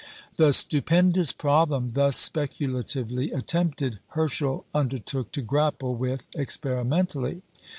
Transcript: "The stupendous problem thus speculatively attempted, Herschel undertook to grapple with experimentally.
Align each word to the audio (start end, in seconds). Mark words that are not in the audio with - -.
"The 0.37 0.51
stupendous 0.51 1.31
problem 1.31 1.91
thus 1.93 2.17
speculatively 2.17 3.29
attempted, 3.29 3.99
Herschel 4.07 4.65
undertook 4.73 5.31
to 5.33 5.43
grapple 5.43 5.93
with 5.93 6.23
experimentally. 6.35 7.43